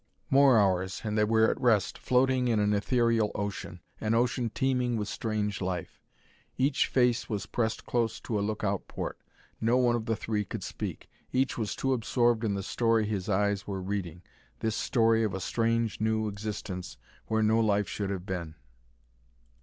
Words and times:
More 0.31 0.57
hours, 0.57 1.01
and 1.03 1.15
they 1.15 1.25
were 1.25 1.47
at 1.51 1.61
rest, 1.61 1.95
floating 1.95 2.47
in 2.47 2.59
an 2.59 2.73
ethereal 2.73 3.31
ocean, 3.35 3.81
an 3.99 4.15
ocean 4.15 4.49
teeming 4.49 4.97
with 4.97 5.07
strange 5.07 5.61
life. 5.61 6.01
Each 6.57 6.87
face 6.87 7.29
was 7.29 7.45
pressed 7.45 7.85
close 7.85 8.19
to 8.21 8.39
a 8.39 8.41
lookout 8.41 8.87
port. 8.87 9.19
No 9.61 9.77
one 9.77 9.95
of 9.95 10.07
the 10.07 10.15
three 10.15 10.43
could 10.43 10.63
speak; 10.63 11.07
each 11.31 11.55
was 11.55 11.75
too 11.75 11.93
absorbed 11.93 12.43
in 12.43 12.55
the 12.55 12.63
story 12.63 13.05
his 13.05 13.29
eyes 13.29 13.67
were 13.67 13.79
reading 13.79 14.23
this 14.59 14.75
story 14.75 15.21
of 15.23 15.35
a 15.35 15.39
strange, 15.39 16.01
new 16.01 16.27
existence 16.27 16.97
where 17.27 17.43
no 17.43 17.59
life 17.59 17.87
should 17.87 18.09
have 18.09 18.25
been. 18.25 18.55